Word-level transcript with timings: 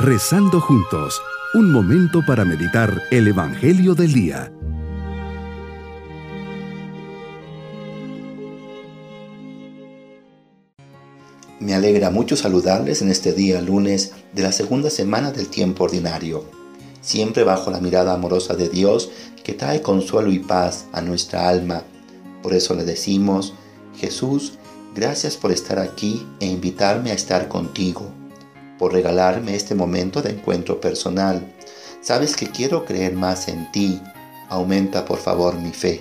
Rezando 0.00 0.60
juntos, 0.60 1.20
un 1.54 1.72
momento 1.72 2.24
para 2.24 2.44
meditar 2.44 3.02
el 3.10 3.26
Evangelio 3.26 3.96
del 3.96 4.12
Día. 4.12 4.52
Me 11.58 11.74
alegra 11.74 12.10
mucho 12.10 12.36
saludarles 12.36 13.02
en 13.02 13.10
este 13.10 13.32
día 13.32 13.60
lunes 13.60 14.12
de 14.32 14.44
la 14.44 14.52
segunda 14.52 14.88
semana 14.88 15.32
del 15.32 15.48
tiempo 15.48 15.82
ordinario, 15.82 16.44
siempre 17.00 17.42
bajo 17.42 17.72
la 17.72 17.80
mirada 17.80 18.14
amorosa 18.14 18.54
de 18.54 18.68
Dios 18.68 19.10
que 19.42 19.54
trae 19.54 19.82
consuelo 19.82 20.30
y 20.30 20.38
paz 20.38 20.86
a 20.92 21.00
nuestra 21.00 21.48
alma. 21.48 21.82
Por 22.40 22.54
eso 22.54 22.76
le 22.76 22.84
decimos, 22.84 23.52
Jesús, 23.96 24.58
gracias 24.94 25.36
por 25.36 25.50
estar 25.50 25.80
aquí 25.80 26.24
e 26.38 26.46
invitarme 26.46 27.10
a 27.10 27.14
estar 27.14 27.48
contigo 27.48 28.12
por 28.78 28.92
regalarme 28.92 29.54
este 29.54 29.74
momento 29.74 30.22
de 30.22 30.30
encuentro 30.30 30.80
personal. 30.80 31.42
Sabes 32.00 32.36
que 32.36 32.50
quiero 32.50 32.84
creer 32.84 33.14
más 33.14 33.48
en 33.48 33.70
ti. 33.72 34.00
Aumenta 34.48 35.04
por 35.04 35.18
favor 35.18 35.56
mi 35.58 35.72
fe. 35.72 36.00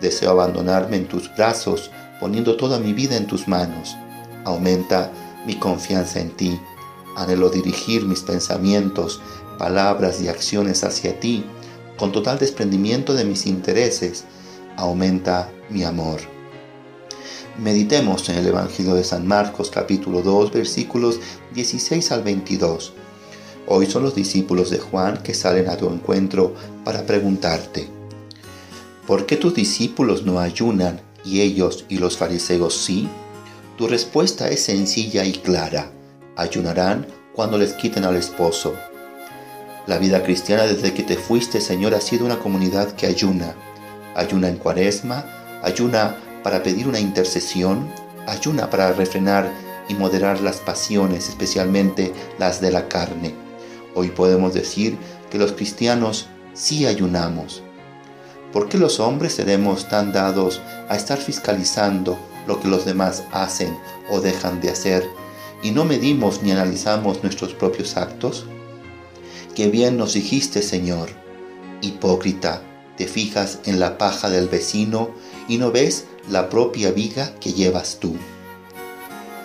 Deseo 0.00 0.30
abandonarme 0.30 0.96
en 0.96 1.06
tus 1.06 1.34
brazos, 1.34 1.90
poniendo 2.20 2.56
toda 2.56 2.78
mi 2.78 2.92
vida 2.92 3.16
en 3.16 3.26
tus 3.26 3.46
manos. 3.46 3.96
Aumenta 4.44 5.12
mi 5.46 5.54
confianza 5.56 6.20
en 6.20 6.30
ti. 6.30 6.60
Anhelo 7.16 7.50
dirigir 7.50 8.04
mis 8.04 8.20
pensamientos, 8.20 9.20
palabras 9.58 10.20
y 10.20 10.28
acciones 10.28 10.82
hacia 10.82 11.20
ti, 11.20 11.44
con 11.96 12.10
total 12.10 12.38
desprendimiento 12.38 13.14
de 13.14 13.24
mis 13.24 13.46
intereses. 13.46 14.24
Aumenta 14.76 15.48
mi 15.70 15.84
amor. 15.84 16.20
Meditemos 17.58 18.30
en 18.30 18.38
el 18.38 18.46
Evangelio 18.46 18.94
de 18.94 19.04
San 19.04 19.26
Marcos 19.26 19.70
capítulo 19.70 20.22
2 20.22 20.52
versículos 20.52 21.20
16 21.52 22.10
al 22.10 22.22
22. 22.22 22.94
Hoy 23.66 23.84
son 23.84 24.04
los 24.04 24.14
discípulos 24.14 24.70
de 24.70 24.78
Juan 24.78 25.22
que 25.22 25.34
salen 25.34 25.68
a 25.68 25.76
tu 25.76 25.86
encuentro 25.90 26.54
para 26.82 27.04
preguntarte, 27.04 27.88
¿por 29.06 29.26
qué 29.26 29.36
tus 29.36 29.54
discípulos 29.54 30.24
no 30.24 30.40
ayunan 30.40 31.02
y 31.26 31.42
ellos 31.42 31.84
y 31.90 31.98
los 31.98 32.16
fariseos 32.16 32.74
sí? 32.74 33.06
Tu 33.76 33.86
respuesta 33.86 34.48
es 34.48 34.62
sencilla 34.62 35.22
y 35.26 35.32
clara. 35.32 35.92
Ayunarán 36.36 37.06
cuando 37.34 37.58
les 37.58 37.74
quiten 37.74 38.04
al 38.04 38.16
esposo. 38.16 38.74
La 39.86 39.98
vida 39.98 40.22
cristiana 40.22 40.62
desde 40.62 40.94
que 40.94 41.02
te 41.02 41.16
fuiste, 41.16 41.60
Señor, 41.60 41.94
ha 41.94 42.00
sido 42.00 42.24
una 42.24 42.38
comunidad 42.38 42.92
que 42.92 43.06
ayuna. 43.06 43.54
Ayuna 44.14 44.48
en 44.48 44.56
cuaresma, 44.56 45.26
ayuna 45.62 46.16
para 46.42 46.62
pedir 46.62 46.88
una 46.88 47.00
intercesión, 47.00 47.88
ayuna 48.26 48.70
para 48.70 48.92
refrenar 48.92 49.50
y 49.88 49.94
moderar 49.94 50.40
las 50.40 50.58
pasiones, 50.58 51.28
especialmente 51.28 52.12
las 52.38 52.60
de 52.60 52.70
la 52.70 52.88
carne. 52.88 53.34
Hoy 53.94 54.08
podemos 54.08 54.54
decir 54.54 54.96
que 55.30 55.38
los 55.38 55.52
cristianos 55.52 56.28
sí 56.54 56.86
ayunamos. 56.86 57.62
¿Por 58.52 58.68
qué 58.68 58.78
los 58.78 59.00
hombres 59.00 59.34
seremos 59.34 59.88
tan 59.88 60.12
dados 60.12 60.60
a 60.88 60.96
estar 60.96 61.18
fiscalizando 61.18 62.18
lo 62.46 62.60
que 62.60 62.68
los 62.68 62.84
demás 62.84 63.24
hacen 63.32 63.76
o 64.10 64.20
dejan 64.20 64.60
de 64.60 64.70
hacer 64.70 65.06
y 65.62 65.70
no 65.70 65.84
medimos 65.84 66.42
ni 66.42 66.52
analizamos 66.52 67.22
nuestros 67.22 67.54
propios 67.54 67.96
actos? 67.96 68.46
Qué 69.54 69.68
bien 69.68 69.96
nos 69.96 70.14
dijiste, 70.14 70.62
Señor. 70.62 71.10
Hipócrita, 71.80 72.62
te 72.96 73.06
fijas 73.06 73.58
en 73.64 73.80
la 73.80 73.98
paja 73.98 74.30
del 74.30 74.48
vecino 74.48 75.10
y 75.48 75.58
no 75.58 75.72
ves 75.72 76.06
la 76.30 76.48
propia 76.48 76.92
viga 76.92 77.34
que 77.40 77.52
llevas 77.52 77.98
tú. 78.00 78.16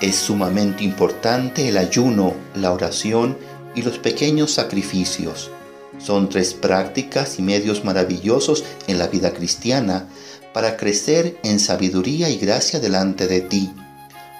Es 0.00 0.16
sumamente 0.16 0.84
importante 0.84 1.68
el 1.68 1.76
ayuno, 1.76 2.34
la 2.54 2.72
oración 2.72 3.36
y 3.74 3.82
los 3.82 3.98
pequeños 3.98 4.52
sacrificios. 4.52 5.50
Son 5.98 6.28
tres 6.28 6.54
prácticas 6.54 7.38
y 7.38 7.42
medios 7.42 7.84
maravillosos 7.84 8.64
en 8.86 8.98
la 8.98 9.08
vida 9.08 9.32
cristiana 9.32 10.06
para 10.52 10.76
crecer 10.76 11.38
en 11.42 11.58
sabiduría 11.58 12.28
y 12.28 12.36
gracia 12.36 12.78
delante 12.78 13.26
de 13.26 13.40
ti. 13.40 13.72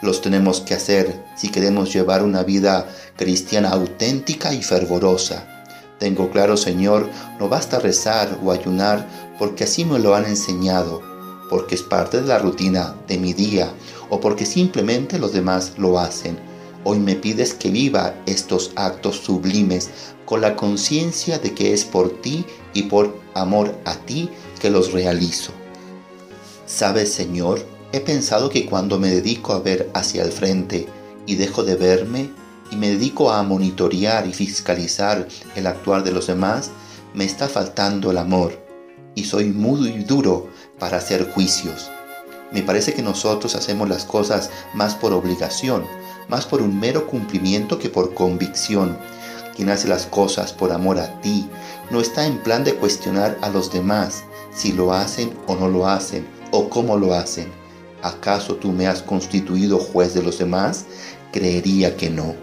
Los 0.00 0.20
tenemos 0.20 0.60
que 0.60 0.74
hacer 0.74 1.24
si 1.36 1.48
queremos 1.48 1.92
llevar 1.92 2.22
una 2.22 2.44
vida 2.44 2.86
cristiana 3.16 3.70
auténtica 3.70 4.54
y 4.54 4.62
fervorosa. 4.62 5.64
Tengo 5.98 6.30
claro, 6.30 6.56
Señor, 6.56 7.08
no 7.40 7.48
basta 7.48 7.80
rezar 7.80 8.38
o 8.44 8.52
ayunar 8.52 9.08
porque 9.40 9.64
así 9.64 9.84
me 9.84 9.98
lo 9.98 10.14
han 10.14 10.26
enseñado 10.26 11.17
porque 11.48 11.74
es 11.74 11.82
parte 11.82 12.20
de 12.20 12.26
la 12.26 12.38
rutina 12.38 12.94
de 13.06 13.18
mi 13.18 13.32
día 13.32 13.72
o 14.10 14.20
porque 14.20 14.46
simplemente 14.46 15.18
los 15.18 15.32
demás 15.32 15.74
lo 15.76 15.98
hacen. 15.98 16.38
Hoy 16.84 16.98
me 16.98 17.16
pides 17.16 17.54
que 17.54 17.70
viva 17.70 18.14
estos 18.26 18.72
actos 18.76 19.16
sublimes 19.16 19.90
con 20.24 20.40
la 20.40 20.56
conciencia 20.56 21.38
de 21.38 21.54
que 21.54 21.72
es 21.72 21.84
por 21.84 22.20
ti 22.20 22.44
y 22.74 22.84
por 22.84 23.18
amor 23.34 23.74
a 23.84 23.94
ti 23.94 24.30
que 24.60 24.70
los 24.70 24.92
realizo. 24.92 25.52
Sabes, 26.66 27.12
Señor, 27.12 27.64
he 27.92 28.00
pensado 28.00 28.50
que 28.50 28.66
cuando 28.66 28.98
me 28.98 29.10
dedico 29.10 29.52
a 29.52 29.60
ver 29.60 29.90
hacia 29.94 30.22
el 30.22 30.32
frente 30.32 30.86
y 31.26 31.36
dejo 31.36 31.64
de 31.64 31.76
verme 31.76 32.30
y 32.70 32.76
me 32.76 32.90
dedico 32.90 33.32
a 33.32 33.42
monitorear 33.42 34.26
y 34.26 34.32
fiscalizar 34.32 35.26
el 35.56 35.66
actuar 35.66 36.04
de 36.04 36.12
los 36.12 36.26
demás, 36.26 36.70
me 37.14 37.24
está 37.24 37.48
faltando 37.48 38.10
el 38.10 38.18
amor 38.18 38.68
y 39.14 39.24
soy 39.24 39.46
muy 39.46 40.04
duro 40.04 40.48
para 40.78 40.98
hacer 40.98 41.30
juicios. 41.30 41.90
Me 42.50 42.62
parece 42.62 42.94
que 42.94 43.02
nosotros 43.02 43.54
hacemos 43.54 43.88
las 43.88 44.04
cosas 44.04 44.50
más 44.72 44.94
por 44.94 45.12
obligación, 45.12 45.84
más 46.28 46.46
por 46.46 46.62
un 46.62 46.78
mero 46.80 47.06
cumplimiento 47.06 47.78
que 47.78 47.90
por 47.90 48.14
convicción. 48.14 48.96
Quien 49.54 49.70
hace 49.70 49.88
las 49.88 50.06
cosas 50.06 50.52
por 50.52 50.72
amor 50.72 50.98
a 50.98 51.20
ti 51.20 51.48
no 51.90 52.00
está 52.00 52.26
en 52.26 52.38
plan 52.38 52.64
de 52.64 52.74
cuestionar 52.74 53.36
a 53.42 53.48
los 53.50 53.72
demás 53.72 54.22
si 54.54 54.72
lo 54.72 54.92
hacen 54.92 55.36
o 55.46 55.56
no 55.56 55.68
lo 55.68 55.88
hacen 55.88 56.26
o 56.50 56.68
cómo 56.68 56.96
lo 56.96 57.12
hacen. 57.14 57.52
¿Acaso 58.02 58.54
tú 58.54 58.72
me 58.72 58.86
has 58.86 59.02
constituido 59.02 59.78
juez 59.78 60.14
de 60.14 60.22
los 60.22 60.38
demás? 60.38 60.86
Creería 61.32 61.96
que 61.96 62.08
no. 62.08 62.34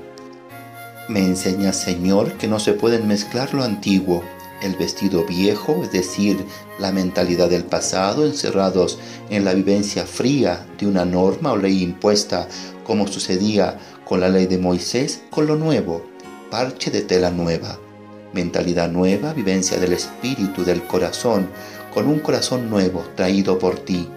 Me 1.07 1.19
enseña, 1.19 1.71
Señor, 1.71 2.33
que 2.33 2.47
no 2.47 2.59
se 2.59 2.73
pueden 2.73 3.07
mezclar 3.07 3.53
lo 3.53 3.63
antiguo 3.63 4.23
el 4.65 4.75
vestido 4.75 5.25
viejo, 5.25 5.81
es 5.83 5.91
decir, 5.91 6.43
la 6.79 6.91
mentalidad 6.91 7.49
del 7.49 7.63
pasado, 7.63 8.25
encerrados 8.25 8.99
en 9.29 9.45
la 9.45 9.53
vivencia 9.53 10.05
fría 10.05 10.65
de 10.77 10.87
una 10.87 11.05
norma 11.05 11.53
o 11.53 11.57
ley 11.57 11.83
impuesta, 11.83 12.47
como 12.83 13.07
sucedía 13.07 13.79
con 14.03 14.19
la 14.19 14.29
ley 14.29 14.45
de 14.45 14.57
Moisés, 14.57 15.21
con 15.29 15.47
lo 15.47 15.55
nuevo, 15.55 16.05
parche 16.51 16.91
de 16.91 17.01
tela 17.01 17.31
nueva, 17.31 17.79
mentalidad 18.33 18.89
nueva, 18.89 19.33
vivencia 19.33 19.79
del 19.79 19.93
espíritu, 19.93 20.63
del 20.63 20.83
corazón, 20.83 21.49
con 21.93 22.07
un 22.07 22.19
corazón 22.19 22.69
nuevo 22.69 23.03
traído 23.15 23.57
por 23.57 23.79
ti. 23.79 24.07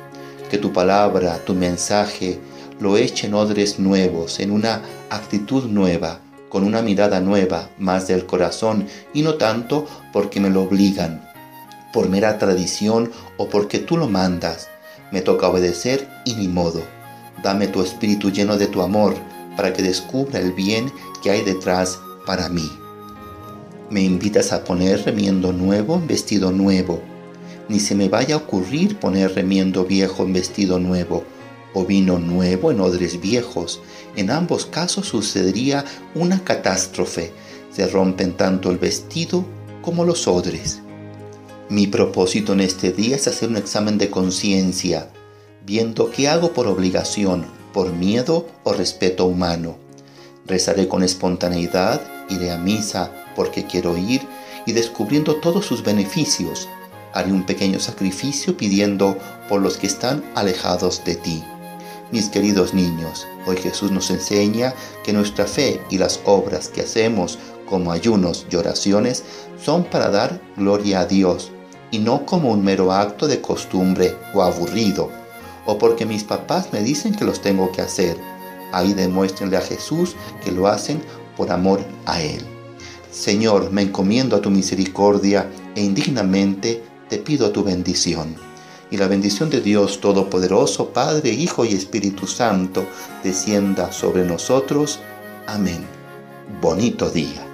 Que 0.51 0.59
tu 0.59 0.73
palabra, 0.73 1.45
tu 1.45 1.55
mensaje, 1.55 2.39
lo 2.81 2.97
echen 2.97 3.35
odres 3.35 3.79
nuevos, 3.79 4.41
en 4.41 4.51
una 4.51 4.83
actitud 5.11 5.65
nueva, 5.65 6.21
con 6.49 6.65
una 6.65 6.83
mirada 6.83 7.21
nueva, 7.21 7.71
más 7.79 8.07
del 8.07 8.27
corazón, 8.27 8.87
y 9.13 9.23
no 9.23 9.35
tanto 9.35 9.87
porque 10.13 10.41
me 10.41 10.51
lo 10.51 10.63
obligan, 10.63 11.29
por 11.93 12.09
mera 12.09 12.39
tradición 12.39 13.11
o 13.37 13.49
porque 13.49 13.79
tú 13.79 13.97
lo 13.97 14.09
mandas. 14.09 14.69
Me 15.13 15.21
toca 15.21 15.49
obedecer 15.49 16.09
y 16.25 16.35
ni 16.35 16.49
modo. 16.49 16.83
Dame 17.43 17.69
tu 17.69 17.83
espíritu 17.83 18.31
lleno 18.31 18.57
de 18.57 18.67
tu 18.67 18.83
amor 18.83 19.15
para 19.57 19.73
que 19.73 19.83
descubra 19.83 20.39
el 20.41 20.53
bien 20.53 20.93
que 21.23 21.31
hay 21.31 21.43
detrás 21.43 21.99
para 22.27 22.49
mí. 22.49 22.71
Me 23.91 24.03
invitas 24.03 24.53
a 24.53 24.65
poner 24.65 25.05
remiendo 25.05 25.53
nuevo 25.53 25.95
en 25.95 26.07
vestido 26.07 26.53
nuevo. 26.53 27.01
Ni 27.69 27.81
se 27.81 27.95
me 27.95 28.09
vaya 28.09 28.35
a 28.35 28.39
ocurrir 28.39 28.99
poner 28.99 29.35
remiendo 29.35 29.85
viejo 29.85 30.25
en 30.25 30.33
vestido 30.33 30.79
nuevo 30.79 31.25
o 31.75 31.85
vino 31.85 32.19
nuevo 32.19 32.71
en 32.71 32.81
odres 32.81 33.21
viejos. 33.21 33.81
En 34.17 34.31
ambos 34.31 34.67
casos 34.67 35.09
sucedería 35.09 35.85
una 36.15 36.43
catástrofe. 36.43 37.33
Se 37.73 37.87
rompen 37.87 38.37
tanto 38.37 38.71
el 38.71 38.79
vestido 38.79 39.45
como 39.83 40.05
los 40.05 40.27
odres. 40.27 40.81
Mi 41.69 41.87
propósito 41.87 42.55
en 42.55 42.61
este 42.61 42.93
día 42.93 43.17
es 43.17 43.29
hacer 43.29 43.49
un 43.51 43.57
examen 43.57 43.99
de 43.99 44.09
conciencia, 44.09 45.11
viendo 45.67 46.11
qué 46.11 46.29
hago 46.29 46.53
por 46.53 46.67
obligación, 46.67 47.45
por 47.75 47.93
miedo 47.93 48.47
o 48.65 48.73
respeto 48.73 49.27
humano. 49.27 49.77
Rezaré 50.47 50.89
con 50.89 51.03
espontaneidad, 51.03 52.01
iré 52.31 52.51
a 52.51 52.57
misa 52.57 53.13
porque 53.37 53.67
quiero 53.67 53.99
ir 53.99 54.23
y 54.65 54.73
descubriendo 54.73 55.37
todos 55.37 55.67
sus 55.67 55.85
beneficios. 55.85 56.69
Haré 57.13 57.33
un 57.33 57.45
pequeño 57.45 57.81
sacrificio 57.81 58.57
pidiendo 58.57 59.19
por 59.49 59.61
los 59.61 59.77
que 59.77 59.87
están 59.87 60.25
alejados 60.35 61.05
de 61.05 61.17
ti. 61.17 61.45
Mis 62.11 62.31
queridos 62.31 62.73
niños, 62.73 63.27
hoy 63.47 63.59
Jesús 63.59 63.91
nos 63.91 64.11
enseña 64.11 64.75
que 65.05 65.13
nuestra 65.13 65.47
fe 65.47 65.79
y 65.91 65.99
las 65.99 66.21
obras 66.25 66.69
que 66.69 66.81
hacemos 66.81 67.39
como 67.69 67.93
ayunos 67.93 68.47
y 68.51 68.57
oraciones 68.57 69.25
son 69.63 69.85
para 69.85 70.09
dar 70.09 70.41
gloria 70.57 71.01
a 71.01 71.05
Dios 71.05 71.53
y 71.91 71.99
no 71.99 72.25
como 72.25 72.51
un 72.51 72.65
mero 72.65 72.93
acto 72.93 73.29
de 73.29 73.43
costumbre 73.43 74.17
o 74.33 74.41
aburrido, 74.41 75.11
o 75.67 75.77
porque 75.77 76.07
mis 76.07 76.25
papás 76.25 76.73
me 76.73 76.83
dicen 76.83 77.15
que 77.15 77.27
los 77.27 77.43
tengo 77.43 77.71
que 77.73 77.83
hacer. 77.83 78.17
Ahí 78.73 78.95
demuéstrenle 78.95 79.59
a 79.59 79.63
Jesús 79.63 80.17
que 80.43 80.51
lo 80.51 80.67
hacen 80.67 81.03
por 81.37 81.53
amor 81.53 81.81
a 82.07 82.23
Él. 82.23 82.43
Señor, 83.11 83.71
me 83.71 83.83
encomiendo 83.83 84.35
a 84.35 84.41
tu 84.41 84.49
misericordia 84.49 85.51
e 85.75 85.83
indignamente 85.83 86.83
te 87.11 87.19
pido 87.19 87.51
tu 87.51 87.65
bendición. 87.65 88.48
Y 88.91 88.97
la 88.97 89.09
bendición 89.09 89.51
de 89.51 89.61
Dios 89.61 90.01
Todopoderoso, 90.01 90.91
Padre, 90.91 91.31
Hijo 91.31 91.65
y 91.65 91.75
Espíritu 91.75 92.27
Santo, 92.27 92.87
descienda 93.23 93.93
sobre 93.93 94.25
nosotros. 94.25 95.01
Amén. 95.47 95.85
Bonito 96.61 97.11
día. 97.11 97.45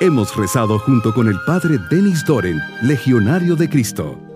Hemos 0.00 0.36
rezado 0.36 0.78
junto 0.78 1.12
con 1.12 1.26
el 1.26 1.36
Padre 1.44 1.76
Denis 1.90 2.24
Doren, 2.24 2.60
Legionario 2.82 3.56
de 3.56 3.68
Cristo. 3.68 4.27